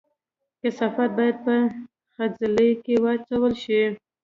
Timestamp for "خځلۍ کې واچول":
2.15-3.53